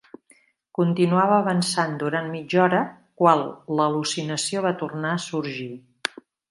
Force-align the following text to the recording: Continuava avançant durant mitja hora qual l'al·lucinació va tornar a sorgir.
Continuava 0.79 1.35
avançant 1.41 1.93
durant 2.05 2.31
mitja 2.37 2.63
hora 2.65 2.81
qual 3.23 3.45
l'al·lucinació 3.81 4.69
va 4.69 4.77
tornar 4.85 5.17
a 5.19 5.25
sorgir. 5.33 5.73